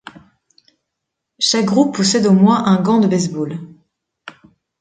Chaque 1.37 1.65
groupe 1.67 1.93
possède 1.95 2.25
au 2.25 2.31
moins 2.31 2.65
un 2.65 2.81
gant 2.81 2.97
de 2.99 3.05
base-ball. 3.07 3.59